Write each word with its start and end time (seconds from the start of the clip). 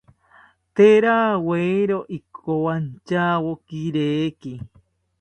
Tee 0.75 0.95
rawiero 1.03 1.99
ikowantyawo 2.17 3.51
kireki 3.67 4.53